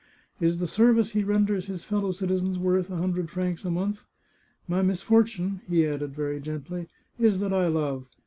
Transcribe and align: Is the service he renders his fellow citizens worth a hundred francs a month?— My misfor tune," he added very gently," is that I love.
Is 0.39 0.57
the 0.57 0.65
service 0.65 1.11
he 1.11 1.23
renders 1.23 1.67
his 1.67 1.83
fellow 1.83 2.11
citizens 2.11 2.57
worth 2.57 2.89
a 2.89 2.95
hundred 2.97 3.29
francs 3.29 3.63
a 3.65 3.69
month?— 3.69 4.03
My 4.67 4.81
misfor 4.81 5.31
tune," 5.31 5.61
he 5.69 5.85
added 5.85 6.15
very 6.15 6.39
gently," 6.41 6.87
is 7.19 7.39
that 7.39 7.53
I 7.53 7.67
love. 7.67 8.07